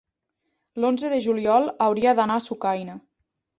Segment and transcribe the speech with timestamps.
[0.85, 3.01] L'onze de juliol hauria d'anar a Sucaina.